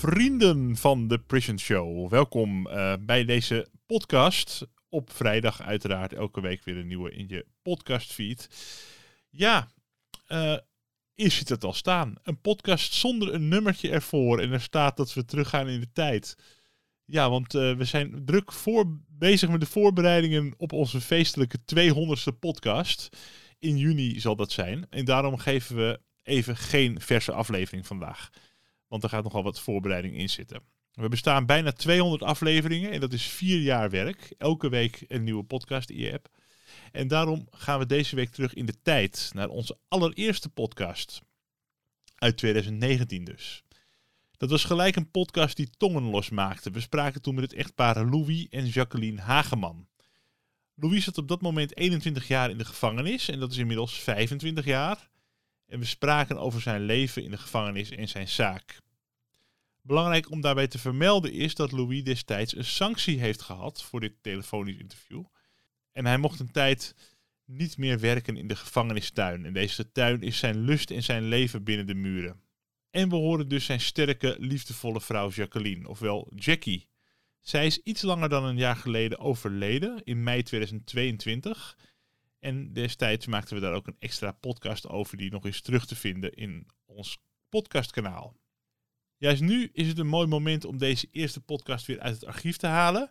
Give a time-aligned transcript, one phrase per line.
[0.00, 2.10] Vrienden van de Prison Show.
[2.10, 4.66] Welkom eh, bij deze podcast.
[4.88, 8.48] Op vrijdag uiteraard elke week weer een nieuwe in je podcastfeed.
[9.30, 9.68] Ja,
[11.14, 12.14] hier zit het al staan.
[12.22, 14.40] Een podcast zonder een nummertje ervoor.
[14.40, 16.36] En er staat dat we teruggaan in de tijd.
[17.04, 22.38] Ja, want eh, we zijn druk voor, bezig met de voorbereidingen op onze feestelijke 200ste
[22.38, 23.08] podcast.
[23.58, 24.86] In juni zal dat zijn.
[24.90, 28.30] En daarom geven we even geen verse aflevering vandaag.
[28.90, 30.62] Want er gaat nogal wat voorbereiding in zitten.
[30.92, 34.34] We bestaan bijna 200 afleveringen en dat is vier jaar werk.
[34.38, 36.28] Elke week een nieuwe podcast in je app.
[36.92, 41.22] En daarom gaan we deze week terug in de tijd naar onze allereerste podcast.
[42.14, 43.64] Uit 2019 dus.
[44.36, 46.70] Dat was gelijk een podcast die tongen losmaakte.
[46.70, 49.88] We spraken toen met het echtpaar Louis en Jacqueline Hageman.
[50.74, 54.64] Louis zat op dat moment 21 jaar in de gevangenis en dat is inmiddels 25
[54.64, 55.09] jaar.
[55.70, 58.80] En we spraken over zijn leven in de gevangenis en zijn zaak.
[59.82, 64.12] Belangrijk om daarbij te vermelden is dat Louis destijds een sanctie heeft gehad voor dit
[64.20, 65.24] telefonisch interview.
[65.92, 66.94] En hij mocht een tijd
[67.44, 69.44] niet meer werken in de gevangenistuin.
[69.44, 72.40] En deze tuin is zijn lust en zijn leven binnen de muren.
[72.90, 76.88] En we horen dus zijn sterke, liefdevolle vrouw Jacqueline, ofwel Jackie.
[77.40, 81.76] Zij is iets langer dan een jaar geleden overleden, in mei 2022.
[82.40, 85.96] En destijds maakten we daar ook een extra podcast over, die nog eens terug te
[85.96, 87.18] vinden in ons
[87.48, 88.36] podcastkanaal.
[89.16, 92.56] Juist nu is het een mooi moment om deze eerste podcast weer uit het archief
[92.56, 93.10] te halen.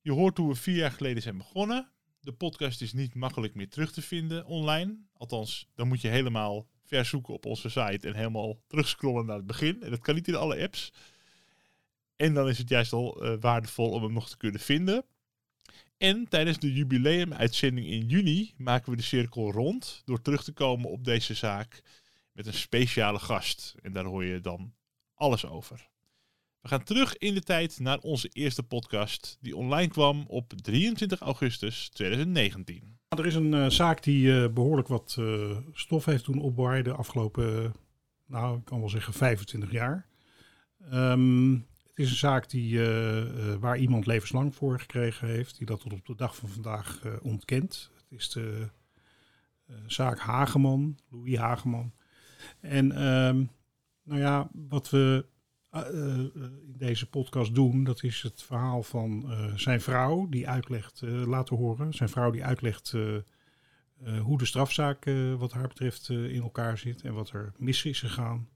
[0.00, 1.92] Je hoort hoe we vier jaar geleden zijn begonnen.
[2.20, 4.98] De podcast is niet makkelijk meer terug te vinden online.
[5.12, 9.82] Althans, dan moet je helemaal verzoeken op onze site en helemaal terugscrollen naar het begin.
[9.82, 10.92] En dat kan niet in alle apps.
[12.16, 15.04] En dan is het juist al eh, waardevol om hem nog te kunnen vinden.
[15.98, 20.90] En tijdens de jubileumuitzending in juni maken we de cirkel rond door terug te komen
[20.90, 21.82] op deze zaak
[22.32, 23.74] met een speciale gast.
[23.82, 24.74] En daar hoor je dan
[25.14, 25.88] alles over.
[26.60, 31.20] We gaan terug in de tijd naar onze eerste podcast, die online kwam op 23
[31.20, 32.98] augustus 2019.
[33.08, 36.92] Er is een eh, zaak die eh, behoorlijk wat eh, stof heeft doen opwaaien de
[36.92, 37.74] afgelopen,
[38.26, 40.06] nou ik kan wel zeggen 25 jaar.
[40.90, 41.52] Ehm,
[41.96, 45.80] het is een zaak die, eh, eh, waar iemand levenslang voor gekregen heeft, die dat
[45.80, 47.90] tot op de dag van vandaag eh, ontkent.
[47.94, 48.68] Het is de
[49.86, 51.92] zaak Hageman, Louis Hageman.
[52.60, 53.44] En ehm,
[54.02, 55.26] nou ja, wat we
[55.70, 61.92] in deze podcast doen, dat is het verhaal van zijn vrouw die uitlegt, laten horen.
[61.92, 62.94] Zijn vrouw die uitlegt
[64.22, 65.04] hoe de strafzaak
[65.38, 68.48] wat haar betreft in elkaar zit en wat er mis is gegaan.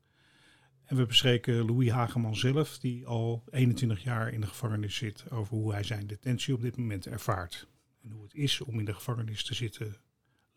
[0.91, 5.56] En we bespreken Louis Hageman zelf, die al 21 jaar in de gevangenis zit, over
[5.56, 7.67] hoe hij zijn detentie op dit moment ervaart.
[8.03, 9.97] En hoe het is om in de gevangenis te zitten,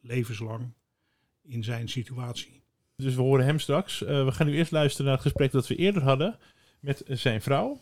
[0.01, 0.73] levenslang,
[1.43, 2.63] in zijn situatie.
[2.95, 4.03] Dus we horen hem straks.
[4.03, 6.37] Eh, we gaan nu eerst luisteren naar het gesprek dat we eerder hadden
[6.79, 7.79] met zijn vrouw.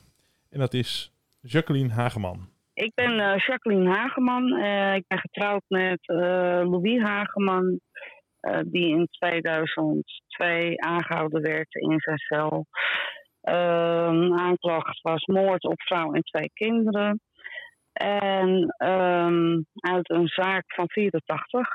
[0.50, 2.50] En dat is Jacqueline Hageman.
[2.74, 4.54] Ik ben eh, Jacqueline Hageman.
[4.54, 6.18] Eh, ik ben getrouwd met eh,
[6.64, 7.80] Louis Hageman,
[8.42, 12.66] eh, die in 2002 aangehouden werd in zijn cel.
[13.42, 17.22] Ehm, aanklacht was moord op vrouw en twee kinderen.
[17.94, 21.68] En ehm, uit een zaak van 84.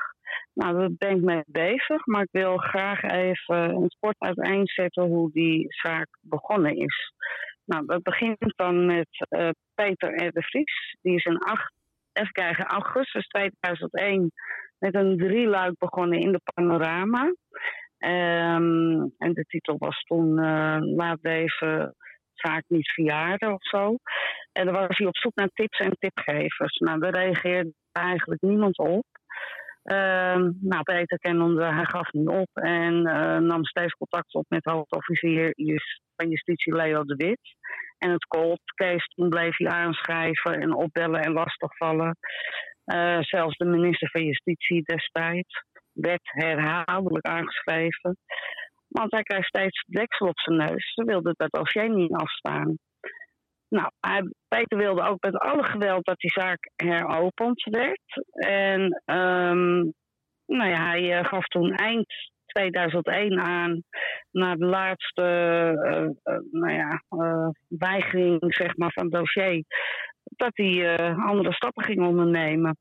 [0.53, 5.31] Nou, daar ben ik mee bezig, maar ik wil graag even het kort uiteenzetten hoe
[5.31, 7.13] die zaak begonnen is.
[7.65, 10.31] Nou, dat begint dan met eh, Peter R.
[10.31, 10.97] de Vries.
[11.01, 11.73] Die is in acht,
[12.13, 14.31] even kijken, augustus 2001
[14.79, 17.33] met een drieluik begonnen in de Panorama.
[17.97, 21.93] Ehm, en de titel was toen eh, Laat deze
[22.33, 23.95] zaak niet verjaarden of zo.
[24.51, 26.77] En dan was hij op zoek naar tips en tipgevers.
[26.77, 29.05] Nou, daar reageerde eigenlijk niemand op.
[29.83, 34.63] Ehm, nou, Peter kende hij gaf niet op en eh, nam steeds contact op met
[34.63, 35.53] hoofdofficier
[36.15, 37.55] van justitie Leo de Wit.
[37.97, 42.17] En het cold case, toen bleef hij aanschrijven en opbellen en lastigvallen.
[42.93, 45.63] Uh, zelfs de minister van Justitie destijds
[45.93, 48.17] werd herhaaldelijk aangeschreven.
[48.87, 50.93] Want hij krijgt steeds deksel op zijn neus.
[50.93, 52.77] Ze wilde dat dossier niet afstaan.
[53.69, 58.27] Nou, hij, Peter wilde ook met alle geweld dat die zaak heropend werd.
[58.33, 59.93] En um,
[60.45, 62.13] nou ja, hij uh, gaf toen eind
[62.45, 63.83] 2001 aan,
[64.31, 65.23] na de laatste
[66.23, 67.01] uh, nou ja,
[67.67, 69.63] weigering zeg maar, van het dossier,
[70.35, 72.77] dat hij andere stappen ging ondernemen.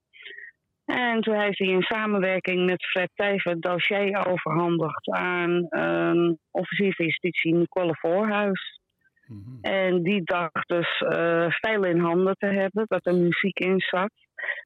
[0.86, 6.94] En toen heeft hij in samenwerking met Fred Teven het dossier overhandigd aan um, officier
[6.94, 8.80] van justitie Nicole Voorhuis.
[9.26, 9.58] Mm -hmm.
[9.60, 14.12] En die dacht dus uh, veel in handen te hebben, dat er muziek in zat.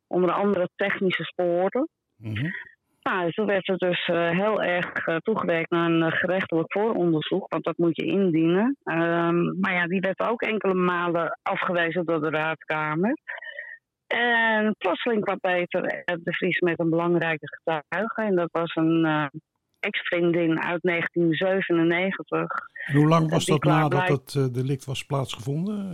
[0.06, 1.88] Onder andere technische sporen.
[2.16, 2.52] Mm -hmm.
[3.10, 7.64] Nou, toen werd er dus uh, heel erg uh, toegewerkt naar een gerechtelijk vooronderzoek, want
[7.64, 8.76] dat moet je indienen.
[8.84, 13.18] Um, maar ja, die werd ook enkele malen afgewezen door de raadkamer.
[14.06, 18.22] En plotseling kwam Peter de Vries met een belangrijke getuige.
[18.22, 19.26] En dat was een uh,
[19.80, 22.48] ex-vriendin uit 1997.
[22.86, 25.92] En hoe lang was dat nadat het uh, delict was plaatsgevonden?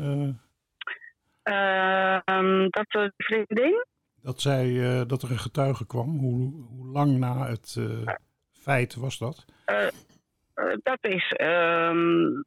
[1.45, 3.85] Uh, um, dat de vriendin?
[4.27, 4.67] Dat, zij,
[5.07, 6.19] dat er een getuige kwam.
[6.19, 7.81] Hoe, hoe lang na het
[8.53, 9.45] feit was dat?
[10.83, 12.45] dat is um,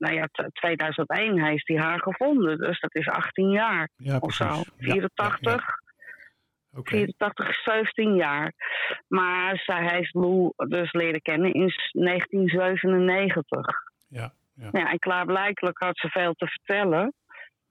[0.00, 2.58] nou ja, 2001 heeft hij haar gevonden.
[2.58, 4.62] Dus dat is 18 jaar ja, of zo.
[4.78, 5.40] 84.
[5.40, 5.60] Ja,
[6.70, 6.98] ja, okay.
[6.98, 8.52] 84, 17 jaar.
[9.08, 13.66] Maar zij heeft Lou dus leren kennen in 1997.
[14.08, 14.68] Ja, ja.
[14.72, 17.14] ja en klaarblijkelijk had ze veel te vertellen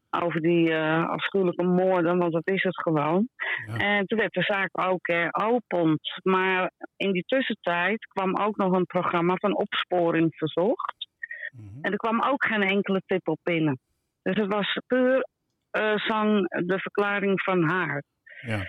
[0.10, 3.28] over die uh, afschuwelijke moorden, want dat is het gewoon.
[3.68, 3.78] Ja.
[3.78, 6.20] En toen werd de zaak ook heropend.
[6.24, 11.08] Maar in die tussentijd kwam ook nog een programma van opsporing verzocht.
[11.52, 11.84] Mm-hmm.
[11.84, 13.80] En er kwam ook geen enkele tip op binnen.
[14.22, 15.28] Dus het was puur
[15.72, 18.04] uh, zang de verklaring van haar.
[18.42, 18.66] Ja.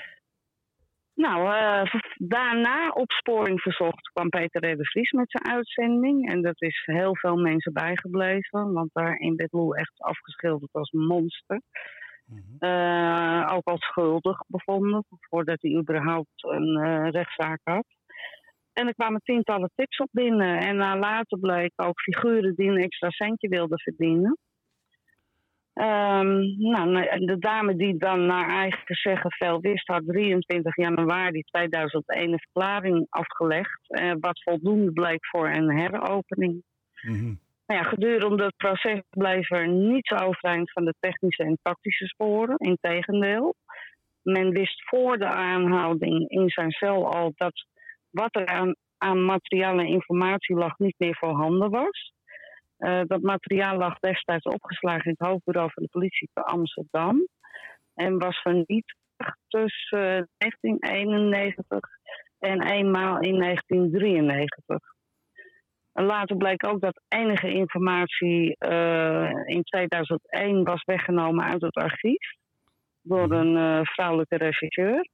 [1.20, 4.76] Nou, uh, daarna opsporing verzocht kwam Peter R.
[4.76, 6.30] de Vries met zijn uitzending.
[6.30, 8.72] En dat is heel veel mensen bijgebleven.
[8.72, 11.60] Want daarin werd Lou echt afgeschilderd als monster.
[12.26, 12.56] Mm-hmm.
[12.58, 17.86] Uh, ook als schuldig bevonden, voordat hij überhaupt een uh, rechtszaak had.
[18.72, 20.58] En er kwamen tientallen tips op binnen.
[20.58, 24.38] En later bleek ook figuren die een extra centje wilden verdienen.
[25.74, 32.32] Um, nou, de dame die dan naar eigen zeggen veel wist, had 23 januari 2001
[32.32, 33.80] een verklaring afgelegd.
[33.88, 36.62] Uh, wat voldoende bleek voor een heropening.
[37.66, 42.56] Nou ja, gedurende het proces bleef er niets overeind van de technische en tactische sporen.
[42.56, 43.54] Integendeel.
[44.22, 47.66] Men wist voor de aanhouding in zijn cel al dat
[48.10, 52.12] wat er aan, aan materiaal en informatie lag niet meer voorhanden was.
[52.80, 57.26] Uh, dat materiaal lag destijds opgeslagen in het hoofdbureau van de politie te Amsterdam.
[57.94, 58.96] En was vernietigd
[59.48, 61.78] tussen uh, 1991
[62.38, 64.78] en eenmaal in 1993.
[65.92, 72.34] En later bleek ook dat enige informatie uh, in 2001 was weggenomen uit het archief
[73.02, 75.08] door een uh, vrouwelijke rechercheur.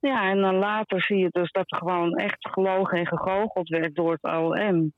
[0.00, 3.94] Ja, en dan later zie je dus dat er gewoon echt gelogen en gegoocheld werd
[3.94, 4.92] door het OM.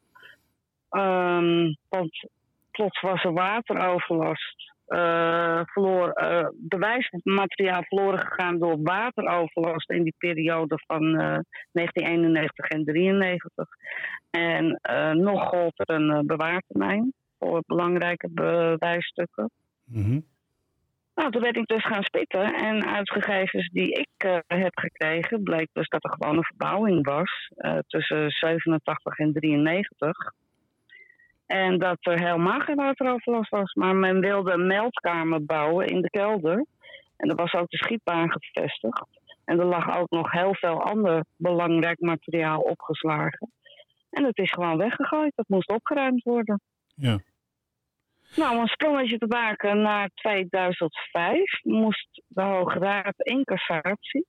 [0.92, 2.28] Um, want
[2.70, 4.70] plots was er wateroverlast.
[4.88, 11.38] Uh, verloor, uh, bewijsmateriaal verloren gegaan door wateroverlast in die periode van uh,
[11.72, 13.69] 1991 en 1993.
[14.31, 14.81] En
[15.22, 19.50] nog gold er een bewaartermijn voor belangrijke bewijsstukken.
[19.84, 20.24] Mm -hmm.
[21.14, 22.55] Nou, toen werd ik dus gaan spitten.
[22.55, 27.50] En uit gegevens die ik heb gekregen, bleek dus dat er gewoon een verbouwing was
[27.86, 30.32] tussen 87 en 93.
[31.52, 33.74] En dat er helemaal geen wateroverlast was.
[33.74, 36.66] Maar men wilde een meldkamer bouwen in de kelder.
[37.16, 39.06] En er was ook de schietbaan gevestigd.
[39.44, 43.52] En er lag ook nog heel veel ander belangrijk materiaal opgeslagen.
[44.10, 45.32] En het is gewoon weggegooid.
[45.34, 46.60] Dat moest opgeruimd worden.
[46.94, 47.18] Ja.
[48.36, 54.26] Nou, een sprongetje te maken naar 2005 moest de Hoge Raad in cassatie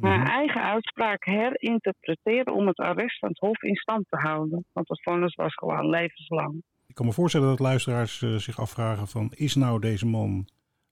[0.00, 0.26] haar Mhm.
[0.28, 4.64] eigen uitspraak herinterpreteren om het arrest van het Hof in stand te houden.
[4.72, 6.62] Want het vonnis was gewoon levenslang.
[6.86, 9.32] Ik kan me voorstellen dat luisteraars eh, zich afvragen van...
[9.34, 10.48] is nou deze man,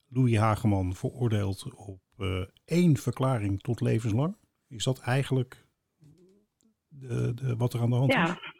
[0.08, 4.36] Louis Hageman, veroordeeld op eh, één verklaring tot levenslang?
[4.68, 5.66] Is dat eigenlijk
[6.88, 8.24] de, de, wat er aan de hand Ja.
[8.24, 8.50] is?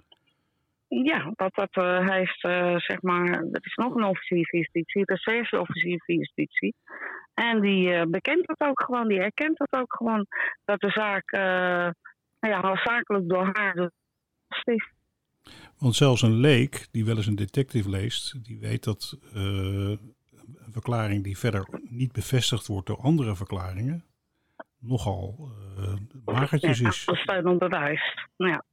[1.05, 5.05] Ja, wat dat eh, heeft, eh, zeg maar, dat is nog een officier van justitie,
[5.05, 6.75] de rechercheofficier van justitie.
[7.35, 10.27] En die eh, bekent dat ook gewoon, die erkent dat ook gewoon,
[10.65, 11.91] dat de zaak, eh
[12.41, 13.91] nou ja, hoofdzakelijk door haar
[14.65, 14.91] is.
[15.79, 19.43] Want zelfs een leek die wel eens een detective leest, die weet dat uh,
[20.55, 24.05] een verklaring die verder niet bevestigd wordt door andere verklaringen,
[24.79, 27.05] nogal uh, magertjes ja, is.
[27.07, 28.27] Ondersteunend bewijs.
[28.37, 28.65] Nou ja,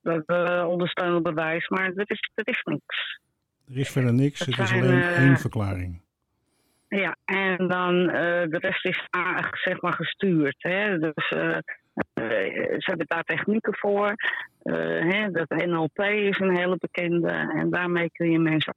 [0.00, 3.20] dat uh, ondersteunend bewijs, maar dat is, dat is niks.
[3.68, 6.02] Er is verder niks, het is alleen één verklaring.
[6.88, 9.06] Ja, en dan de rest is
[9.50, 10.56] zeg maar gestuurd.
[10.58, 10.98] Hè?
[10.98, 11.28] Dus
[12.78, 14.14] ze hebben daar technieken voor.
[14.62, 18.74] hè, dat NLP is een hele bekende en daarmee kun je mensen.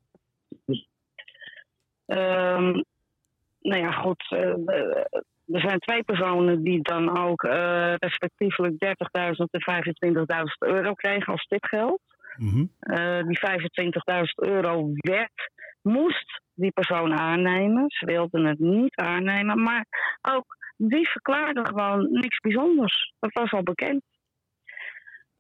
[2.06, 2.84] Um,
[3.62, 4.32] nou ja, goed.
[5.48, 7.42] er zijn twee personen die dan ook
[7.98, 8.80] respectievelijk 30.000
[9.52, 12.02] en 25.000 euro kregen als tipgeld.
[12.38, 12.70] Mm -hmm.
[13.28, 15.50] die 25.000 euro werd,
[15.82, 17.84] moest die persoon aannemen.
[17.88, 19.86] Ze wilden het niet aannemen, maar
[20.22, 23.14] ook die verklaarde gewoon niks bijzonders.
[23.20, 24.02] Dat was al bekend.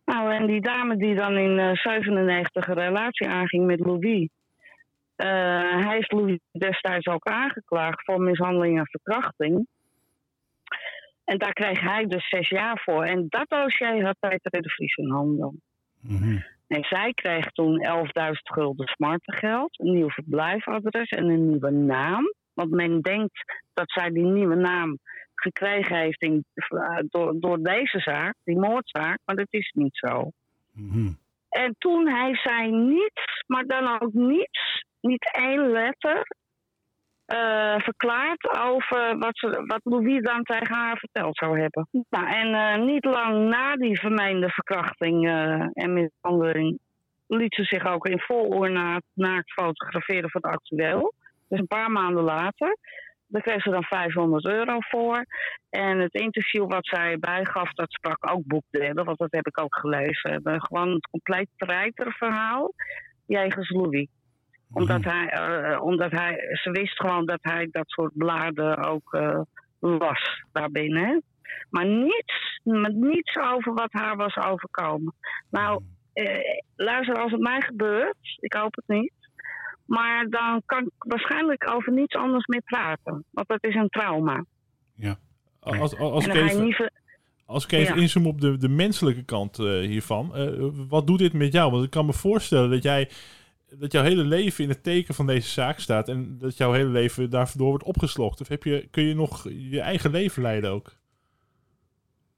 [0.06, 4.30] Nou, en die dame die dan in uh, 97 een relatie aanging met Louis.
[5.18, 5.28] Uh,
[5.84, 9.68] hij heeft Louis destijds ook aangeklaagd voor mishandeling en verkrachting.
[11.24, 13.04] En daar kreeg hij dus zes jaar voor.
[13.04, 15.62] En dat dossier had Peter de Vries in handen.
[16.02, 16.44] Mm.
[16.72, 22.34] En zij kreeg toen 11.000 gulden smartengeld, een nieuw verblijfadres en een nieuwe naam.
[22.54, 24.98] Want men denkt dat zij die nieuwe naam
[25.36, 26.46] gekregen heeft in,
[27.10, 30.32] door, door deze zaak, die moordzaak, maar dat is niet zo.
[30.72, 31.18] Mm -hmm.
[31.50, 36.28] En toen hij zei niets, maar dan ook niets, niet één letter,
[37.34, 41.88] uh, verklaard over wat, ze, wat Louis dan tegen haar verteld zou hebben.
[42.10, 46.80] Nou, en uh, niet lang na die vermeende verkrachting uh, en mishandeling
[47.28, 51.14] liet ze zich ook in vol oornaat naakt fotograferen voor het actueel.
[51.48, 52.78] Dus een paar maanden later.
[53.28, 55.26] Daar kreeg ze dan 500 euro voor.
[55.70, 59.76] En het interview wat zij bijgaf, dat sprak ook boekdelen, want dat heb ik ook
[59.76, 60.42] gelezen.
[60.44, 61.48] Gewoon het compleet
[61.96, 62.74] verhaal
[63.26, 64.08] jegens Louis
[64.74, 65.38] omdat hij,
[65.72, 69.42] uh, omdat hij, ze wist gewoon dat hij dat soort bladen ook uh,
[69.80, 71.24] las daarbinnen.
[71.70, 75.14] Maar niets, met niets over wat haar was overkomen.
[75.50, 76.26] Nou, uh,
[76.76, 79.14] luister, als het mij gebeurt, ik hoop het niet.
[79.86, 83.24] Maar dan kan ik waarschijnlijk over niets anders meer praten.
[83.32, 84.46] Want dat is een trauma.
[84.96, 85.18] Ja.
[85.60, 86.92] Als, als, als ik even, niet...
[87.46, 88.02] als ik even ja.
[88.02, 90.34] inzoom op de, de menselijke kant hiervan.
[90.90, 91.72] wat doet dit met jou?
[91.72, 93.10] Want ik kan me voorstellen dat jij
[93.80, 96.90] dat jouw hele leven in het teken van deze zaak staat en dat jouw hele
[96.90, 98.42] leven daardoor wordt opgeslokt?
[98.42, 101.00] Of heb je, kun je nog je eigen leven leiden ook?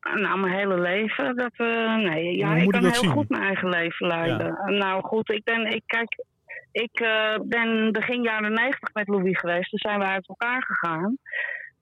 [0.01, 3.09] Nou, mijn hele leven, dat, uh, nee, ja, ik kan heel zien?
[3.09, 4.45] goed mijn eigen leven leiden.
[4.45, 4.69] Ja.
[4.69, 6.25] Nou goed, ik ben, ik kijk,
[6.71, 11.17] ik uh, ben begin jaren 90 met Louis geweest, toen zijn we uit elkaar gegaan.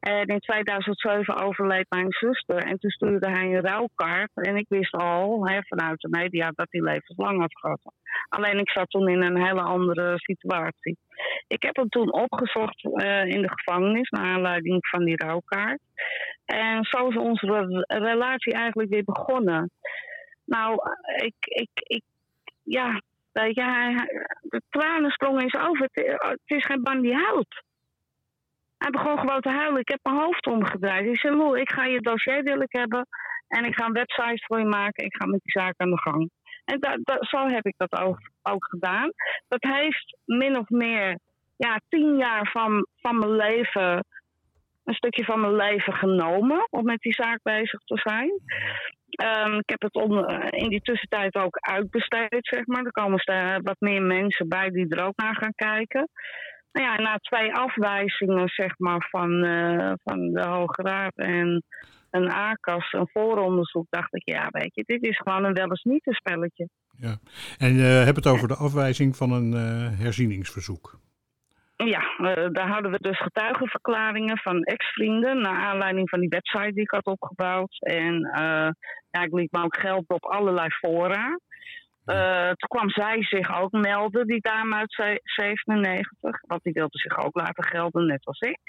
[0.01, 2.57] En in 2007 overleed mijn zuster.
[2.57, 4.31] En toen stuurde hij een rouwkaart.
[4.33, 7.81] En ik wist al hè, vanuit de media dat hij levenslang had gehad.
[8.29, 10.97] Alleen ik zat toen in een hele andere situatie.
[11.47, 14.09] Ik heb hem toen opgezocht uh, in de gevangenis.
[14.09, 15.81] Naar aanleiding van die rouwkaart.
[16.45, 19.71] En zo is onze relatie eigenlijk weer begonnen.
[20.45, 20.79] Nou,
[21.15, 22.03] ik, ik, ik
[22.63, 23.95] ja, weet je,
[24.41, 25.89] de tranen sprongen eens over.
[25.91, 27.63] Het, het is geen man die huilt.
[28.81, 29.79] Hij begon gewoon te huilen.
[29.79, 31.05] Ik heb mijn hoofd omgedraaid.
[31.05, 33.07] Ik zei, Moe, ik ga je dossier wil hebben.
[33.47, 35.05] En ik ga een website voor je maken.
[35.05, 36.29] Ik ga met die zaak aan de gang.
[36.65, 39.11] En dat, dat, zo heb ik dat ook, ook gedaan.
[39.47, 41.19] Dat heeft min of meer
[41.55, 44.05] ja, tien jaar van, van mijn leven,
[44.83, 48.29] een stukje van mijn leven genomen om met die zaak bezig te zijn.
[49.23, 52.83] Um, ik heb het on, in die tussentijd ook uitbesteed, zeg maar.
[52.83, 56.09] Er komen wat meer mensen bij die er ook naar gaan kijken.
[56.71, 61.63] Nou ja, na twee afwijzingen zeg maar, van, uh, van de Hoge Raad en
[62.09, 65.83] een ACAS, een vooronderzoek, dacht ik, ja, weet je, dit is gewoon een wel eens
[65.83, 66.69] niet een spelletje.
[66.97, 67.17] Ja,
[67.57, 70.99] en uh, heb het over de afwijzing van een uh, herzieningsverzoek.
[71.75, 72.01] Ja,
[72.51, 77.05] daar hadden we dus getuigenverklaringen van ex-vrienden naar aanleiding van die website die ik had
[77.05, 77.77] opgebouwd.
[77.79, 78.19] En
[79.11, 81.39] ja, ik liet me ook geld op allerlei fora.
[82.05, 86.41] Uh, toen kwam zij zich ook melden, die dame uit 97.
[86.47, 88.59] Want die wilde zich ook laten gelden, net als ik.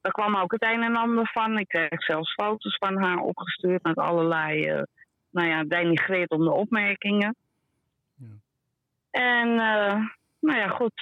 [0.00, 1.58] Daar kwam ook het een en ander van.
[1.58, 4.82] Ik kreeg zelfs foto's van haar opgestuurd met allerlei, uh,
[5.30, 7.36] nou ja, denigreerde opmerkingen.
[8.14, 8.26] Ja.
[9.10, 10.06] En, uh,
[10.40, 10.92] nou ja, goed,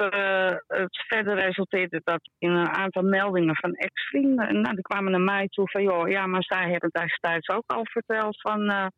[0.67, 4.49] het verder resulteerde dat in een aantal meldingen van ex-vrienden.
[4.49, 7.65] En nou, die kwamen naar mij toe van, joh, ja, maar zij hebben destijds ook
[7.67, 8.91] al verteld van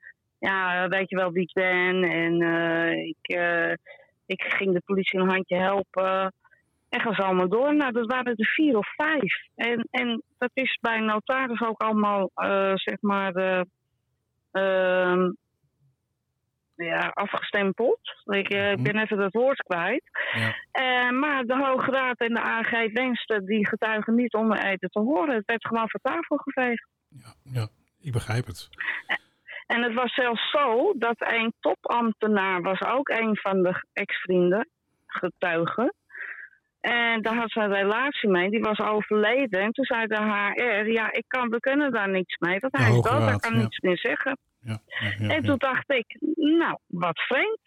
[0.49, 2.03] ja, weet je wel wie ik ben.
[2.03, 3.73] En uh, ik, uh,
[4.27, 6.35] ik ging de politie een handje helpen.
[6.89, 7.75] En ga ze allemaal door.
[7.75, 9.47] Nou, dat waren er vier of vijf.
[9.55, 13.65] En, en dat is bij een notaris ook allemaal, uh, zeg maar,
[14.53, 15.31] ehm,
[16.75, 18.01] ja, afgestempeld.
[18.25, 20.03] Ik, eh, ik ben even het woord kwijt.
[20.33, 20.55] Ja.
[20.71, 25.01] Eh, maar de Hoge Raad en de AG wensten die getuigen niet om eten te
[25.01, 25.35] horen.
[25.35, 26.89] Het werd gewoon van tafel geveegd.
[27.09, 27.69] Ja, ja,
[28.01, 28.69] ik begrijp het.
[29.73, 34.69] En het was zelfs zo dat een topambtenaar was ook een van de ex-vrienden,
[35.07, 35.95] getuigen.
[36.81, 39.61] En daar had ze een relatie mee, die was overleden.
[39.61, 42.83] En toen zei de HR, ja, ik kan, we kunnen daar niks mee, want De
[42.83, 43.61] hij is Hoge dood, hij kan ja.
[43.61, 44.39] niets meer zeggen.
[44.61, 44.79] Ja,
[45.29, 47.61] En toen dacht ik, nou, wat vreemd.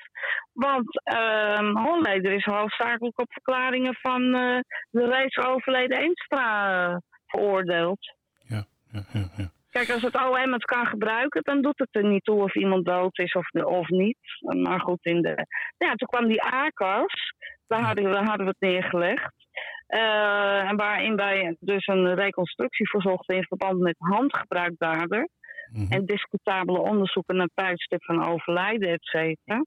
[0.54, 1.02] Want
[1.74, 4.60] Holleder is hoofdzakelijk op verklaringen van eh,
[4.90, 6.98] de reeds overleden Eenstra eh,
[7.28, 8.16] veroordeeld.
[8.48, 9.04] ja, ja,
[9.38, 9.54] ja.
[9.76, 12.86] Kijk, als het OM het kan gebruiken, dan doet het er niet toe of iemand
[12.86, 14.18] dood is of, of niet.
[14.64, 15.46] Maar goed, in de...
[15.78, 17.34] ja, toen kwam die ACAS,
[17.68, 19.34] daar hadden, we- daar hadden we het neergelegd.
[19.88, 25.28] En waarin wij dus een reconstructie verzochten in verband met handgebruikdader
[25.72, 25.92] Mhm.
[25.92, 29.64] en discutabele onderzoeken naar tijdstip van overlijden, et cetera.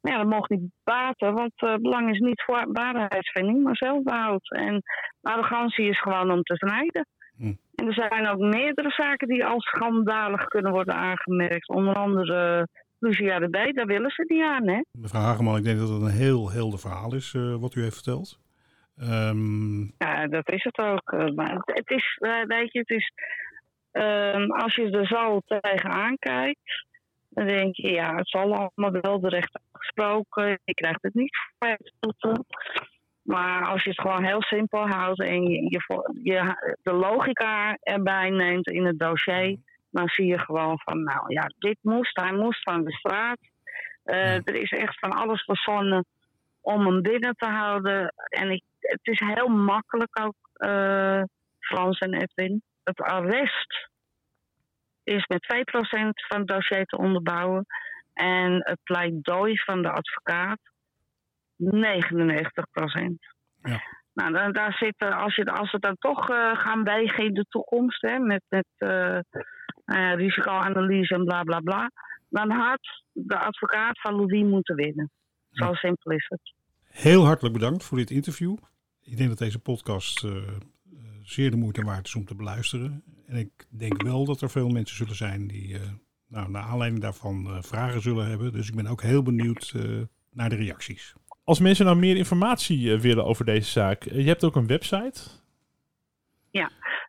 [0.00, 4.50] Maar ja, dat mocht niet baten, want eh belang is niet voor waarheidsvinding, maar zelfbehoud.
[4.50, 4.82] En
[5.20, 7.06] arrogantie is gewoon om te snijden.
[7.38, 7.52] Hm.
[7.74, 11.68] En er zijn ook meerdere zaken die als schandalig kunnen worden aangemerkt.
[11.68, 12.62] Onder andere uh,
[12.98, 14.80] Lucia de B, daar willen ze niet aan, hè?
[14.92, 17.94] Mevrouw Hageman, ik denk dat het een heel helder verhaal is eh, wat u heeft
[17.94, 18.38] verteld.
[18.96, 21.12] Ehm, Ja, dat is het ook.
[21.12, 23.12] Eh, Maar het, is, eh, weet je, het is...
[23.90, 26.84] ehm, als je er zo tegenaan kijkt,
[27.28, 30.58] dan denk je, ja, het zal allemaal wel de recht gesproken.
[30.64, 32.44] Je krijgt het niet voor.
[33.26, 35.80] Maar als je het gewoon heel simpel houdt en je,
[36.22, 39.56] je, de logica erbij neemt in het dossier,
[39.90, 43.38] dan zie je gewoon van, nou ja, dit moest, hij moest van de straat.
[44.02, 44.34] Eh.
[44.34, 46.04] Er is echt van alles verzonnen
[46.60, 48.14] om hem binnen te houden.
[48.16, 51.22] En ik, het is heel makkelijk ook, eh,
[51.58, 52.62] Frans en Edwin.
[52.84, 53.88] Het arrest
[55.04, 57.66] is met 2% van het dossier te onderbouwen.
[58.14, 60.58] En het pleidooi van de advocaat
[61.56, 61.66] 99%.
[63.62, 63.82] Ja.
[64.14, 67.46] Nou, dan, daar zitten, als, je, als we dan toch eh, gaan wegen in de
[67.48, 71.90] toekomst, hè, met, met eh, eh, risicoanalyse en bla bla bla,
[72.28, 72.80] dan had
[73.12, 75.10] de advocaat van Louis moeten winnen.
[75.50, 76.54] Zo simpel is het.
[76.86, 78.56] heel hartelijk bedankt voor dit interview.
[79.02, 80.54] Ik denk dat deze podcast eh, eh,
[81.22, 83.02] zeer de moeite waard is om te beluisteren.
[83.26, 85.80] En ik denk wel dat er veel mensen zullen zijn die eh,
[86.28, 88.52] nou, naar aanleiding daarvan eh, vragen zullen hebben.
[88.52, 89.82] Dus ik ben ook heel benieuwd eh,
[90.30, 91.14] naar de reacties.
[91.46, 94.66] Als mensen nou meer informatie eh, willen over deze zaak, eh, je hebt ook een
[94.66, 95.20] website.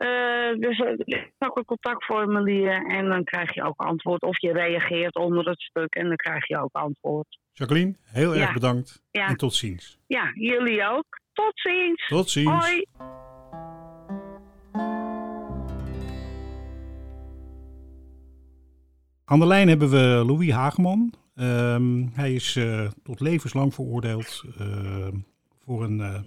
[0.00, 4.22] Eh, dus er is ook een contactformulier en dan krijg je ook antwoord.
[4.22, 7.38] Of je reageert onder het stuk en dan krijg je ook antwoord.
[7.52, 8.52] Jacqueline, heel erg Ja.
[8.52, 9.26] bedankt Ja.
[9.28, 9.98] en tot ziens.
[10.06, 11.20] Ja, jullie ook.
[11.32, 12.06] Tot ziens.
[12.06, 12.50] Tot ziens.
[12.66, 12.84] Hoi.
[19.24, 21.12] Aan de lijn hebben we Louis Hageman.
[21.34, 25.08] Ehm, hij is eh, tot levenslang veroordeeld eh,
[25.64, 26.20] voor een eh,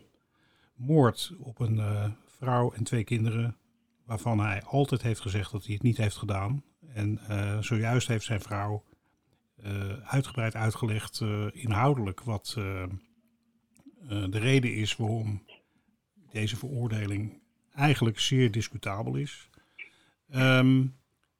[0.75, 3.57] moord op een eh, vrouw en twee kinderen.
[4.05, 6.63] Waarvan hij altijd heeft gezegd dat hij het niet heeft gedaan.
[6.93, 8.83] En eh, zojuist heeft zijn vrouw
[9.55, 12.57] eh, uitgebreid uitgelegd eh, inhoudelijk wat
[14.07, 15.43] de reden is waarom
[16.31, 17.41] deze veroordeling
[17.73, 19.49] eigenlijk zeer discutabel is.
[20.29, 20.85] Ehm,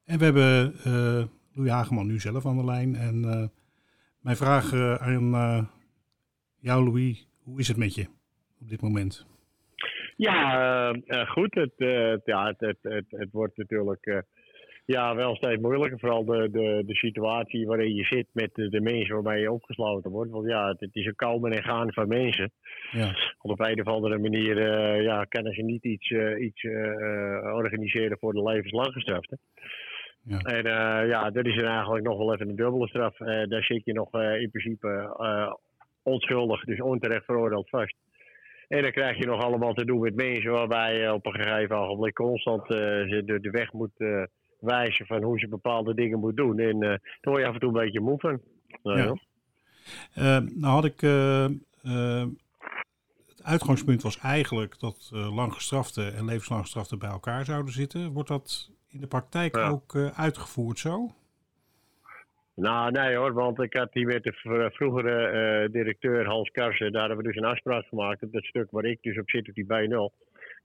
[0.04, 0.76] en we hebben
[1.54, 2.96] Louis Hageman nu zelf aan de lijn.
[2.96, 3.52] En
[4.20, 5.70] mijn vraag aan
[6.60, 8.08] jou, Louis, hoe is het met je
[8.60, 9.26] op dit moment?
[10.16, 11.54] Ja, eh, eh, goed.
[11.56, 14.24] Het, eh, het- ja, het, het, het, het wordt natuurlijk
[14.86, 16.00] ja, wel steeds moeilijker.
[16.00, 20.12] Vooral de, de, de situatie waarin je zit met de, de mensen waarmee je opgesloten
[20.12, 20.32] wordt.
[20.32, 22.52] Want ja, het, het is een komen en gaan van mensen.
[22.92, 23.06] Ja,
[23.42, 24.62] Want op een of andere manier
[25.02, 26.64] ja, kunnen ze niet iets, iets
[27.54, 29.38] organiseren voor de levenslang gestrafte.
[30.26, 30.38] Ja.
[30.40, 30.64] En
[31.08, 33.18] ja, dat is eigenlijk nog wel even een dubbele straf.
[33.18, 35.16] Daar zit je nog in principe
[36.04, 37.96] onschuldig, dus onterecht veroordeeld vast.
[38.74, 41.78] En dan krijg je nog allemaal te doen met mensen waarbij je op een gegeven
[41.78, 44.24] ogenblik constant eh, ze de, de weg moet eh,
[44.60, 46.60] wijzen van hoe ze bepaalde dingen moet doen.
[46.60, 48.42] En eh daar word je af en toe een beetje moe van.
[48.84, 49.16] Nou, Ja.
[50.14, 50.40] ja.
[50.40, 51.02] Nou had ik.
[53.28, 58.12] het uitgangspunt was eigenlijk dat eh lang gestrafte en levenslang gestrafte bij elkaar zouden zitten.
[58.12, 59.70] Wordt dat in de praktijk Ja.
[59.70, 61.12] ook uitgevoerd zo?
[62.56, 67.08] Nou, nee hoor, want ik had hier met de vroegere eh, directeur Hans Karsen, daar
[67.08, 69.66] hebben we dus een afspraak gemaakt dat stuk waar ik dus op zit op die
[69.66, 70.12] B0.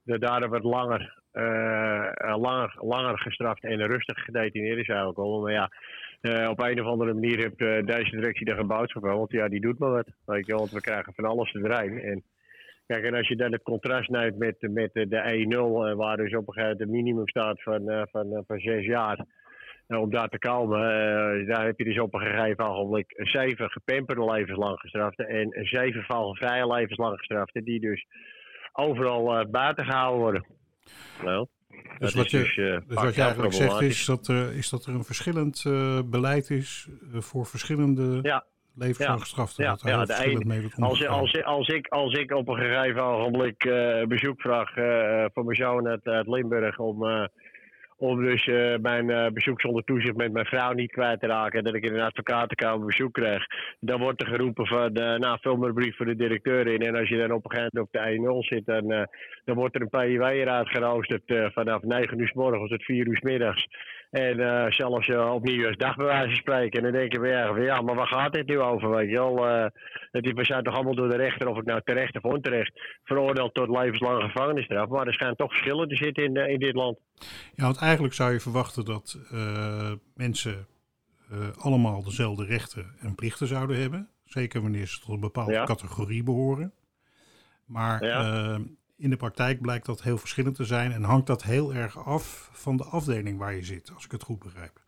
[0.03, 5.41] daar wat langer, uh, langer, langer gestraft en rustig gedetineerd is eigenlijk al.
[5.41, 5.71] Maar ja,
[6.49, 9.17] op een of andere manier heeft uh, deze directie een boodschap van.
[9.17, 10.07] Want ja, die doet maar wat.
[10.25, 12.01] Weet je, want we krijgen van alles te.
[12.03, 12.23] En
[12.87, 16.47] kijk, en als je dan het contrast neemt met, met de E0, waar dus op
[16.47, 19.25] een gegeven moment een minimum staat van, van, van zes jaar.
[19.89, 23.69] Nou, om daar te komen, uh, daar heb je dus op een gegeven ogenblik zeven
[23.69, 28.05] gepemperde levenslang gestraften en zeven valvrije levenslang gestraften, die dus
[28.73, 30.45] overal uh, buiten gehouden worden.
[31.23, 31.47] Nou,
[31.99, 34.85] dus wat, je, dus, uh, dus wat je eigenlijk zegt is dat, er, is dat
[34.85, 35.63] er een verschillend
[36.05, 38.45] beleid is voor verschillende ja.
[38.75, 39.63] levenslang gestraften.
[39.63, 43.57] Ja, ja, de een, als, als, als, ik, als ik op een gegeven ogenblik
[44.07, 44.73] bezoek vraag
[45.33, 47.29] voor mijn zoon uit, uit Limburg om
[47.99, 51.63] om dus uh, mijn uh, bezoek zonder toezicht met mijn vrouw niet kwijt te raken.
[51.63, 53.45] Dat ik in een advocatenkamer bezoek krijg.
[53.79, 56.81] Dan wordt er geroepen van, uh, nou, vul maar een brief voor de directeur in.
[56.81, 59.07] En als je dan op een gegeven moment op de 1-0 zit, dan,
[59.45, 63.17] dan wordt er een PIW eruit geroosterd vanaf 9 uur s morgens tot 4 uur
[63.17, 63.67] s middags.
[64.09, 66.77] En uh, zelfs uh, opnieuw als dagbewijzen spreken.
[66.77, 68.89] En dan denken we ja, ja, maar waar gaat dit nu over?
[68.89, 69.47] Weet je wel?
[69.47, 69.65] Uh,
[70.11, 73.53] het, we zijn toch allemaal door de rechter, of ik nou terecht of onterecht, veroordeeld
[73.53, 74.89] tot levenslange gevangenisstraf.
[74.89, 76.97] Maar er schijnt toch verschillen te zitten in, in dit land.
[77.55, 79.19] Ja, want eigenlijk zou je verwachten dat
[80.15, 80.67] mensen
[81.57, 84.09] allemaal dezelfde rechten en plichten zouden hebben.
[84.25, 86.73] Zeker wanneer ze tot een bepaalde categorie behoren.
[87.65, 88.59] Maar ja
[88.99, 92.49] in de praktijk blijkt dat heel verschillend te zijn en hangt dat heel erg af
[92.51, 94.87] van de afdeling waar je zit, als ik het goed begrijp.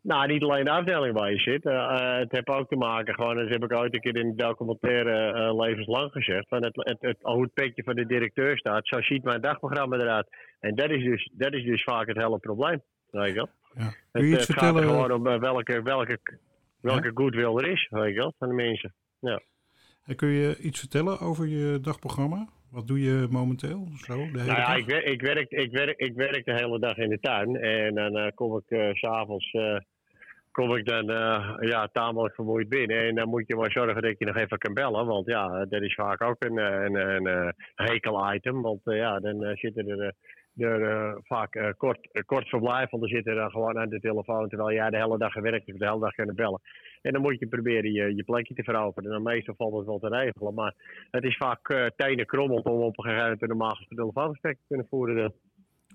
[0.00, 1.64] Nou, niet alleen de afdeling waar je zit.
[1.64, 4.42] Uh, het heeft ook te maken, gewoon, dat heb ik ooit een keer in de
[4.42, 8.86] documentaire uh, levenslang gezegd, van het, het, het, hoe het petje van de directeur staat.
[8.86, 10.36] Zo ziet mijn dagprogramma eruit.
[10.60, 12.82] En dat is dus, dat is dus vaak het hele probleem.
[13.10, 13.48] Weet je wel?
[13.74, 13.94] Ja.
[14.12, 14.82] Kun je het, iets het vertellen?
[14.82, 16.18] gaat gewoon om welke, welke,
[16.80, 17.10] welke ja?
[17.14, 18.94] goodwill er is, weet je wel, van de mensen.
[19.18, 19.40] Ja.
[20.04, 22.48] En kun je iets vertellen over je dagprogramma?
[22.74, 23.88] Wat doe je momenteel?
[23.96, 26.78] Zo, de hele nou ja, ik, werk, ik, werk, ik, werk, ik werk de hele
[26.78, 27.56] dag in de tuin.
[27.56, 29.76] En dan uh, kom ik uh, s'avonds uh,
[30.50, 31.06] kom ik dan
[31.60, 32.98] ja, tamelijk vermoeid binnen.
[32.98, 35.06] En dan moet je maar zorgen dat je nog even kan bellen.
[35.06, 38.62] Want ja, dat is vaak ook een, een, een, een hekel-item.
[38.62, 40.14] Want ja, dan zitten er
[40.56, 42.90] er vaak kort, kort verblijf.
[42.90, 45.78] Want dan zitten er gewoon aan de telefoon terwijl jij de hele dag gewerkt hebt,
[45.78, 46.60] de hele dag kunnen bellen.
[47.04, 49.04] En dan moet je proberen je, je plekje te veroveren.
[49.04, 50.54] En dan meestal valt het wel te regelen.
[50.54, 50.74] Maar
[51.10, 54.64] het is vaak uh, tenen krommeld om op een gegeven moment een normaal telefoongesprek te
[54.68, 55.32] kunnen voeren.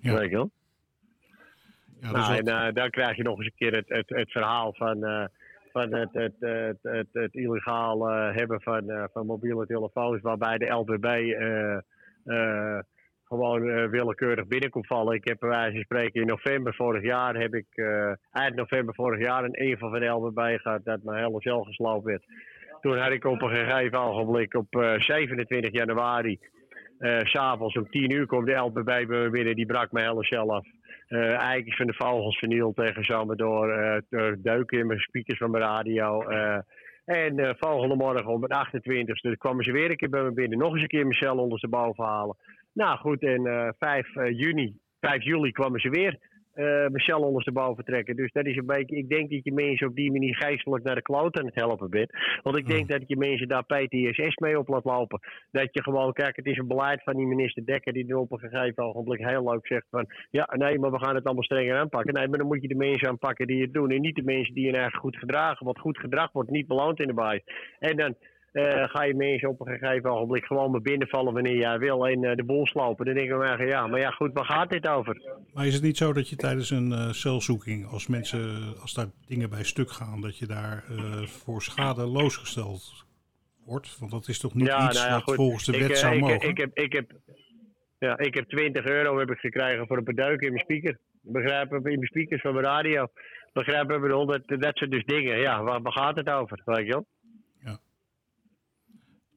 [0.02, 0.13] Ja.
[0.13, 0.50] Weet je wel?
[2.02, 4.74] Ja, nou, en uh, dan krijg je nog eens een keer het, het, het verhaal
[4.74, 5.26] van, uh,
[5.72, 11.06] van het, het, het, het, het illegaal hebben van, van mobiele telefoons, waarbij de LBB
[13.30, 15.15] gewoon uh, willekeurig binnenkomt vallen.
[15.15, 18.96] Ik heb bij wijze van spreken in november vorig jaar, heb ik uh, eind november
[18.96, 22.24] vorig jaar een EVA van de LBB gehad dat mijn hele cel gesloopt werd.
[22.82, 26.39] Toen had ik op een gegeven ogenblik op uh, eh, 27 januari,
[27.20, 30.54] s'avonds om 10 uur, komt de LBB bij me binnen, die brak mijn hele cel
[30.54, 30.65] af.
[31.10, 34.02] Uh, eikens van de vogels vernield tegen zomer door,
[34.38, 36.22] duiken in mijn speakers van mijn radio.
[37.06, 40.74] en volgende morgen om het 28e kwamen ze weer een keer bij me binnen, nog
[40.74, 42.36] eens een keer mijn cel ondersteboven halen.
[42.73, 46.17] Nou goed, en uh, 5 juni, 5 juli kwamen ze weer
[46.60, 48.15] uh, Michel ondersteboven trekken.
[48.15, 50.95] Dus dat is een beetje, ik denk dat je mensen op die manier geestelijk naar
[50.95, 52.12] de kloot aan het helpen bent.
[52.43, 55.19] Want ik denk dat je mensen daar PTSS mee op laat lopen.
[55.51, 58.32] Dat je gewoon, kijk, het is een beleid van die minister Dekker die nu op
[58.32, 61.77] een gegeven ogenblik heel leuk zegt van, ja, nee, maar we gaan het allemaal strenger
[61.77, 62.13] aanpakken.
[62.13, 64.53] Nee, maar dan moet je de mensen aanpakken die het doen en niet de mensen
[64.53, 65.65] die je eigenlijk goed gedragen.
[65.65, 67.39] Want goed gedrag wordt niet beloond in de baas.
[67.79, 68.15] En dan
[68.53, 72.23] uh, ga je mensen op een gegeven ogenblik gewoon maar binnenvallen wanneer jij wil en
[72.23, 73.05] uh, de boel slopen.
[73.05, 75.21] Dan denken we eigenlijk, ja, maar ja, goed, waar gaat dit over?
[75.53, 79.07] Maar is het niet zo dat je tijdens een uh, celzoeking, als mensen, als daar
[79.27, 80.83] dingen bij stuk gaan, dat je daar
[81.25, 83.05] voor schade loosgesteld
[83.65, 83.99] wordt?
[83.99, 86.21] Want dat is toch niet ja, iets nou ja, wat volgens de wet zou ik,
[86.21, 86.49] mogen?
[86.49, 87.12] Ik, heb, ik, heb,
[87.99, 90.99] ja, ik heb 20 euro heb ik gekregen voor een beduiken in mijn speaker.
[91.21, 93.07] Begrijp in mijn speakers van mijn radio.
[93.53, 95.39] Begrijp je, bedoel, dat, dat soort dus dingen.
[95.39, 96.62] Ja, waar, waar gaat het over?
[96.65, 97.05] Weet je wel?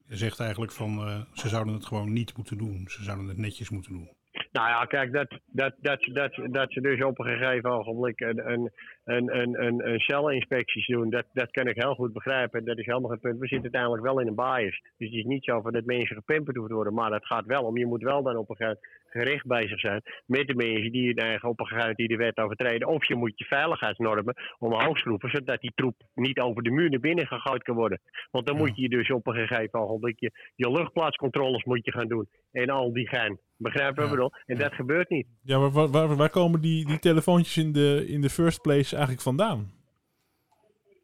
[0.07, 2.87] Je zegt eigenlijk van uh, ze zouden het gewoon niet moeten doen.
[2.87, 4.09] Ze zouden het netjes moeten doen.
[4.51, 8.51] Nou ja, kijk, dat, dat, dat, dat, dat ze dus op een gegeven ogenblik een,
[8.51, 8.71] een,
[9.03, 12.65] een, een, een, celinspecties doen, dat, dat kan ik heel goed begrijpen.
[12.65, 13.39] Dat is helemaal geen punt.
[13.39, 14.81] We zitten uiteindelijk wel in een bias.
[14.97, 17.63] Dus het is niet zo van dat mensen gepimperd hoeven worden, maar het gaat wel
[17.63, 17.77] om.
[17.77, 18.79] Je moet wel dan op een gegeven
[19.13, 22.15] moment gericht bezig zijn met de mensen die het eigen op een gegeven die de
[22.15, 22.87] wet overtreden.
[22.87, 26.99] Of je moet je veiligheidsnormen omhoog schroeven, zodat die troep niet over de muur naar
[26.99, 28.01] binnen gegooid kan worden.
[28.31, 32.07] Want dan moet je dus op een gegeven ogenblik je, je luchtplaatscontroles moet je gaan
[32.07, 32.27] doen.
[32.51, 33.37] En al die gaan.
[33.57, 34.31] Begrijp je ik bedoel?
[34.45, 35.27] En dat gebeurt niet.
[35.41, 38.91] Ja, maar waar, waar, waar, komen die, die telefoontjes in de, in de first place
[38.91, 39.71] eigenlijk vandaan?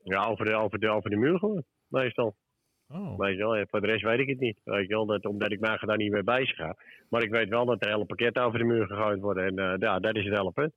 [0.03, 2.35] Ja, over de, over de, over de muur gewoon, meestal.
[2.93, 3.17] Oh.
[3.17, 4.58] Weet je wel, en voor de rest weet ik het niet.
[4.63, 6.75] Weet je wel, dat, omdat ik mij daar niet mee bezig ga.
[7.10, 9.45] Maar ik weet wel dat er hele pakketten over de muur gegooid worden.
[9.45, 10.73] En eh, ja, dat is het hele punt.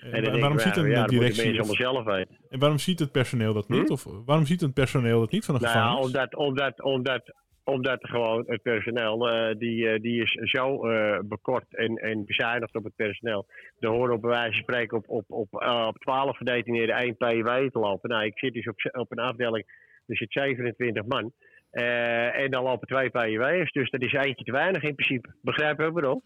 [0.00, 1.58] En, En waarom ziet ja, moeten directie...
[1.58, 2.36] allemaal zelf weten.
[2.48, 3.86] en waarom ziet het personeel dat niet?
[3.86, 3.92] Hm?
[3.92, 7.98] Of waarom ziet het personeel dat niet van de Nou ja, omdat, omdat, omdat, omdat
[8.00, 10.80] gewoon het personeel, eh, die, eh, die is zo
[11.24, 13.46] bekort en, en bezuinigd op het personeel.
[13.78, 15.54] Er horen op wijze van spreken op, op, op,
[15.86, 18.10] op 12 gedetineerden 1 PW te lopen.
[18.10, 19.64] Nou, ik zit dus op, op een afdeling,
[20.06, 21.32] er zit 27 man.
[21.76, 25.34] Eh, en dan lopen twee PW's, dus dat is eentje te weinig in principe.
[25.42, 26.22] Begrijp je wat ik bedoel?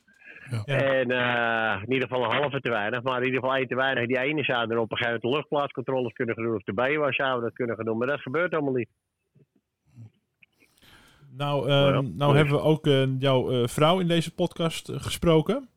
[0.50, 0.64] Ja.
[0.64, 3.74] En eh, in ieder geval een halve te weinig, maar in ieder geval één te
[3.74, 4.06] weinig.
[4.06, 6.72] Die ene zou er op een gegeven moment de luchtplaatscontroles kunnen gaan doen, of de
[6.72, 8.88] BWA zouden dat kunnen gaan doen, maar dat gebeurt allemaal niet.
[11.36, 15.68] Nou, ehm, ja, nou hebben we ook eh, jouw eh, vrouw in deze podcast gesproken.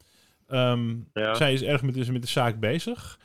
[0.47, 1.33] Ehm, Ja.
[1.33, 3.19] Zij is erg met, is met de zaak bezig.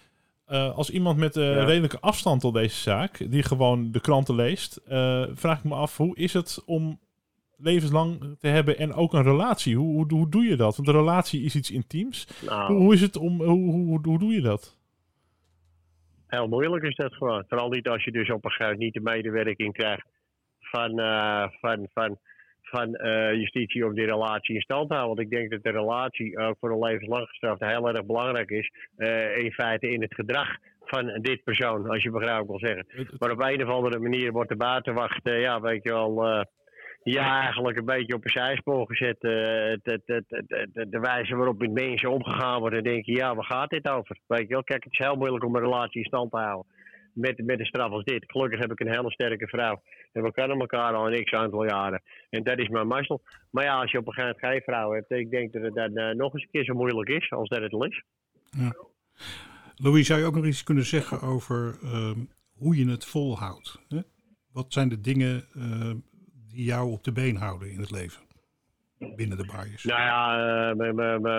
[0.49, 1.65] Eh, als iemand met Ja.
[1.65, 5.97] redelijke afstand tot deze zaak, die gewoon de kranten leest, eh, vraag ik me af,
[5.97, 7.01] hoe is het om
[7.57, 9.77] levenslang te hebben en ook een relatie?
[9.77, 10.77] Hoe, hoe, hoe doe je dat?
[10.77, 12.27] Want een relatie is iets intiems.
[12.47, 14.77] Nou, Hoe, hoe is het om, hoe, hoe, doe je dat?
[16.27, 17.45] Heel moeilijk is dat gewoon.
[17.49, 20.07] Vooral niet als je dus op een gegeven moment niet de medewerking krijgt
[20.61, 20.91] van,
[21.61, 22.19] van, van,
[22.63, 25.17] van eh, justitie om die relatie in stand te houden.
[25.17, 28.71] Want ik denk dat de relatie ook voor een levenslang gestraft heel erg belangrijk is.
[28.97, 30.49] eh, in feite in het gedrag
[30.85, 33.17] van dit persoon, als je begrijpt wat ik wil zeggen.
[33.19, 36.45] Maar op een of andere manier wordt de buitenwacht, eh, ja, weet je wel,
[37.03, 39.17] ja, eigenlijk een beetje op een zijspoor gezet.
[39.23, 43.45] het- het- het- de wijze waarop met mensen omgegaan wordt, dan denk je, ja, waar
[43.45, 44.17] gaat dit over?
[44.27, 46.73] Weet je wel, kijk, het is heel moeilijk om een relatie in stand te houden.
[47.19, 48.25] Met, met een straf als dit.
[48.27, 49.83] Gelukkig heb ik een hele sterke vrouw.
[50.13, 52.03] En we kennen elkaar al een x aantal jaren.
[52.31, 53.23] En dat is mijn mazzel.
[53.51, 55.75] Maar ja, als je op een gegeven moment geen vrouw hebt, ik denk dat het
[55.75, 58.03] dan eh, nog eens een keer zo moeilijk is als dat het al is.
[59.77, 62.19] Louis, zou je ook nog iets kunnen zeggen over ehm,
[62.53, 63.81] hoe je het volhoudt?
[63.89, 64.01] Hè?
[64.53, 65.91] Wat zijn de dingen eh,
[66.53, 68.28] die jou op de been houden in het leven?
[68.99, 69.85] Binnen de baaiers.
[69.85, 70.77] Nou ja, eh,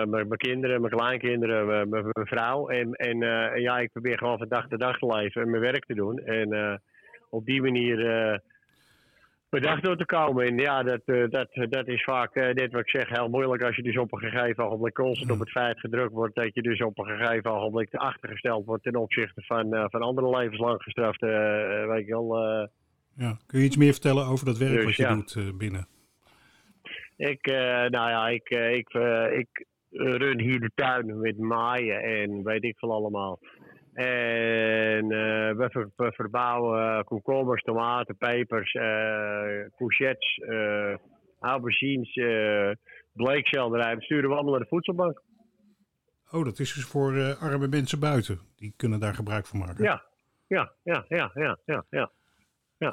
[0.06, 2.68] mijn- kinderen, mijn kleinkinderen, mijn- vrouw.
[2.68, 5.50] En, en eh, en ja, ik probeer gewoon van dag tot dag te leven en
[5.50, 6.18] mijn werk te doen.
[6.18, 6.74] En eh,
[7.30, 7.96] op die manier
[9.48, 10.46] per dag door te komen.
[10.46, 13.82] En ja, dat, dat, dat is vaak, net wat ik zeg, heel moeilijk als je
[13.82, 16.34] dus op een gegeven ogenblik constant op het feit gedrukt wordt.
[16.34, 20.82] Dat je dus op een gegeven ogenblik achtergesteld wordt ten opzichte van, van andere levenslang
[20.82, 21.26] gestrafte,
[21.88, 22.68] weet je wel...
[23.16, 23.38] Ja.
[23.46, 25.14] Kun je iets meer vertellen over dat werk Dus wat je ja.
[25.14, 25.86] doet binnen?
[27.20, 32.02] Ik, eh, nou ja, ik, eh, ik, eh, ik run hier de tuin met maaien
[32.02, 33.38] en weet ik veel allemaal.
[33.92, 35.08] En
[35.56, 40.94] we, ver- we verbouwen komkommers, tomaten, pepers, eh courgettes, eh
[41.40, 42.70] aubergines, eh
[43.12, 43.94] bleekselderij.
[43.94, 45.22] Dat sturen we allemaal naar de voedselbank.
[46.30, 48.38] Oh, dat is dus voor eh, arme mensen buiten.
[48.56, 49.84] Die kunnen daar gebruik van maken.
[49.84, 50.02] Ja,
[50.46, 51.58] ja, ja, ja, ja,
[51.90, 52.10] ja.
[52.78, 52.92] ja.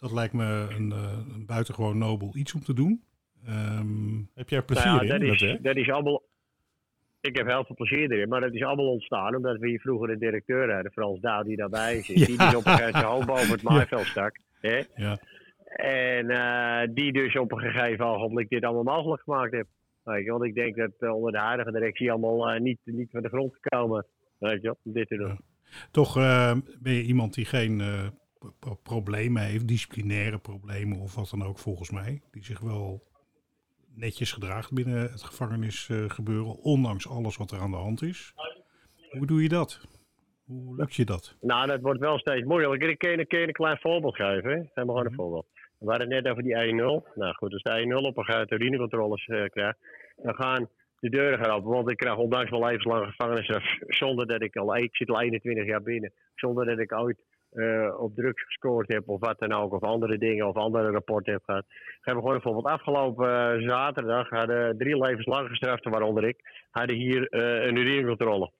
[0.00, 3.02] Dat lijkt me een, eh, een buitengewoon nobel iets om te doen.
[3.46, 5.20] Ehm, Heb jij er plezier Nou ja, in?
[5.20, 6.22] dat, dat is, dat is allemaal.
[7.20, 10.10] Ik heb heel veel plezier erin, maar dat is allemaal ontstaan omdat we hier vroeger
[10.10, 12.26] een directeur hadden, Frans Douw, die daarbij zit.
[12.26, 12.44] Die Ja.
[12.50, 14.36] dus op een gegeven moment hoofd boven het maaiveld stak.
[14.60, 14.82] Hè?
[14.96, 15.18] ja.
[15.76, 19.68] En eh, die dus op een gegeven ogenblik dit allemaal mogelijk gemaakt heeft.
[20.02, 23.22] Weet je, want ik denk dat eh, onder de huidige directie allemaal niet, niet van
[23.22, 24.06] de grond gekomen.
[24.38, 25.40] Weet je, wel, om dit te doen.
[25.90, 26.14] Toch
[26.80, 27.82] ben je iemand die geen
[28.58, 32.20] pro- problemen heeft, disciplinaire problemen of wat dan ook volgens mij.
[32.30, 33.02] Die zich wel
[33.94, 38.34] netjes gedraagt binnen het gevangenisgebeuren, ondanks alles wat er aan de hand is.
[39.10, 39.80] Hoe doe je dat?
[40.44, 41.36] Hoe lukt je dat?
[41.40, 42.88] Nou, dat wordt wel steeds moeilijker.
[42.88, 44.50] Ik kan je een klein voorbeeld geven.
[44.50, 44.56] Hè?
[44.56, 45.14] Geef gewoon een Mhm.
[45.14, 45.46] voorbeeld.
[45.78, 47.06] We hadden het net over die 1-0.
[47.14, 49.78] Nou goed, als de 1-0 op een urinecontroles eh, krijgt,
[50.22, 50.68] dan gaan
[50.98, 51.70] de deuren gaan open.
[51.70, 53.64] Want ik krijg ondanks wel levenslange gevangenisstraf,
[54.02, 57.22] zonder dat ik al, ik zit al 21 jaar binnen, zonder dat ik ooit
[57.56, 61.32] eh, op drugs gescoord heb of wat dan ook, of andere dingen of andere rapporten
[61.32, 61.64] heb gehad.
[62.00, 62.66] Geef me gewoon een voorbeeld.
[62.66, 66.36] Afgelopen eh, zaterdag hadden drie levenslange gestraften, waaronder ik,
[66.70, 68.50] hadden hier eh, een urinecontrole.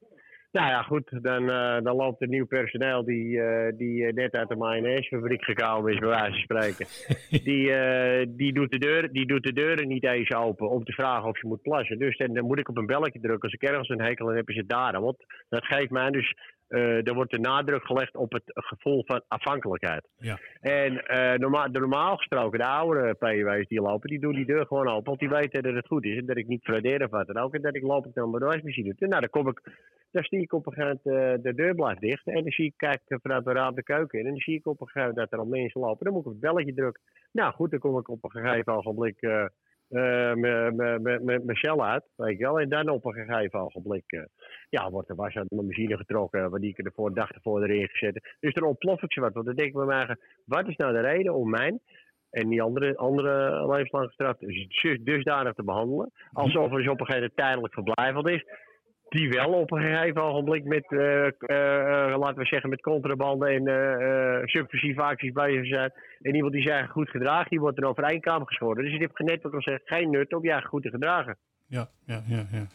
[0.53, 1.47] Nou ja, goed, dan,
[1.83, 3.41] dan loopt er nieuw personeel die,
[3.77, 6.87] die net uit de mayonaisefabriek gekomen is, bij wijze van spreken.
[7.51, 11.29] die, die, doet de deur, die doet de deuren niet eens open om te vragen
[11.29, 11.99] of je moet plassen.
[11.99, 13.43] Dus dan, dan moet ik op een belletje drukken.
[13.43, 15.01] Als ik ergens een hekel aan heb, is het daar.
[15.01, 15.17] Want
[15.49, 16.35] dat geeft mij dus,
[16.69, 20.09] er wordt de nadruk gelegd op het gevoel van afhankelijkheid.
[20.17, 20.39] Ja.
[20.61, 24.67] En eh, normaal, de normaal gesproken, de oudere PW's die lopen, die doen die deur
[24.67, 25.05] gewoon open.
[25.05, 27.39] Want die weten dat het goed is en dat ik niet fraudeer of wat dan
[27.39, 27.55] ook.
[27.55, 29.09] En dat ik loop ik naar mijn wasmachine toe.
[29.09, 29.61] Nou, dan kom ik
[30.17, 32.27] dan zie ik op een gegeven moment, eh, de deur blijft dicht.
[32.27, 34.25] En dan zie ik, kijk vanuit de raam de keuken in.
[34.25, 36.05] En dan zie ik op een gegeven moment dat er al mensen lopen.
[36.05, 37.03] Dan moet ik op het belletje drukken.
[37.33, 39.47] Nou goed, dan kom ik op een gegeven ogenblik eh,
[39.89, 42.05] eh, mijn cel uit.
[42.17, 42.61] Weet je wel.
[42.61, 44.23] En dan op een gegeven ogenblik eh,
[44.69, 46.61] ja, wordt er was uit mijn machine getrokken.
[46.61, 48.37] Die ik ervoor dag ervoor erin gezet.
[48.41, 49.33] Dus dan ontplof ik ze wat.
[49.33, 51.81] Want dan denk ik bij mij, wat is nou de reden om mijn
[52.31, 56.11] En die andere, andere levenslange straf dus dusdanig te behandelen.
[56.33, 58.45] Alsof er dus op een gegeven moment tijdelijk verblijvend is.
[59.09, 61.31] Die wel op een gegeven ogenblik met, eh, eh,
[62.13, 65.93] eh, laten we zeggen, met contrabanden en subversieve acties bezig zijn.
[66.21, 68.85] En iemand die zich eigenlijk goed gedraagt, die wordt er over één kamer geschoren.
[68.85, 70.91] Dus je hebt net wat ik al zeg, geen nut om je eigenlijk goed te
[70.91, 71.37] gedragen.
[71.67, 72.47] Ja, ja, ja.
[72.53, 72.67] Ja,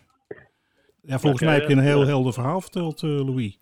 [1.01, 3.59] ja volgens mij heb je een heel helder verhaal verteld, Louis.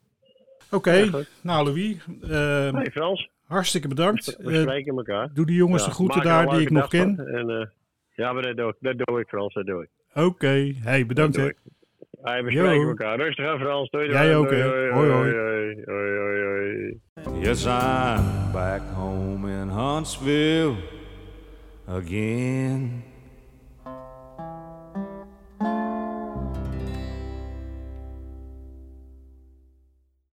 [0.71, 2.05] Oké, Ja, nou Louis,
[2.73, 4.37] Hey Frans, hartstikke bedankt.
[4.37, 5.29] we spreken elkaar.
[5.33, 7.19] doe die jongens Ja, de groeten daar die ik nog ken.
[7.27, 7.73] En,
[8.15, 9.89] ja, maar dat doe, ik, dat doe ik Frans, dat doe ik.
[10.23, 11.49] Oké, hey, bedankt hè.
[12.21, 12.33] Doe ik.
[12.33, 12.87] Hey, we spreken Yo.
[12.87, 13.17] elkaar.
[13.17, 13.89] Rustig aan Frans.
[13.89, 14.67] Doei, Jij ook, doei, hè.
[14.69, 15.31] doei, Hoi, hoi.
[15.31, 16.99] doei.
[17.41, 20.75] Yes, I'm back home in Huntsville
[21.87, 23.03] again.